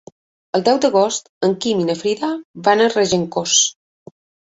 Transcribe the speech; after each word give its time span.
El 0.59 0.63
deu 0.69 0.79
d'agost 0.85 1.29
en 1.49 1.53
Guim 1.67 1.85
i 1.85 1.87
na 1.91 1.99
Frida 2.01 2.33
van 2.71 2.85
a 2.89 2.91
Regencós. 2.97 3.63